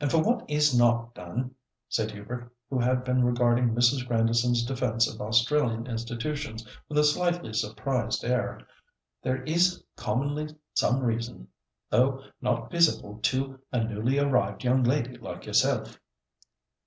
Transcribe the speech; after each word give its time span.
"And 0.00 0.10
for 0.10 0.22
what 0.22 0.48
is 0.48 0.74
not 0.74 1.14
done," 1.14 1.54
said 1.86 2.12
Hubert, 2.12 2.50
who 2.70 2.78
had 2.78 3.04
been 3.04 3.22
regarding 3.22 3.74
Mrs. 3.74 4.08
Grandison's 4.08 4.64
defence 4.64 5.06
of 5.06 5.20
Australian 5.20 5.86
institutions 5.86 6.66
with 6.88 6.96
a 6.96 7.04
slightly 7.04 7.52
surprised 7.52 8.24
air, 8.24 8.66
"there 9.22 9.42
is 9.42 9.84
commonly 9.96 10.48
some 10.72 11.00
reason, 11.04 11.46
though 11.90 12.22
not 12.40 12.70
visible 12.70 13.18
to 13.24 13.60
a 13.70 13.84
newly 13.84 14.18
arrived 14.18 14.64
young 14.64 14.82
lady 14.82 15.18
like 15.18 15.44
yourself." 15.44 16.00